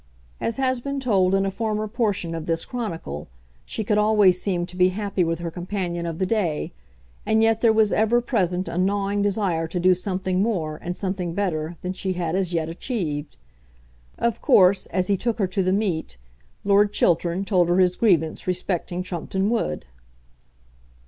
[0.39, 3.27] As has been told in a former portion of this chronicle,
[3.65, 6.71] she could always seem to be happy with her companion of the day,
[7.23, 11.35] and yet there was ever present a gnawing desire to do something more and something
[11.35, 13.37] better than she had as yet achieved.
[14.17, 16.17] Of course, as he took her to the meet,
[16.63, 19.85] Lord Chiltern told her his grievance respecting Trumpeton Wood.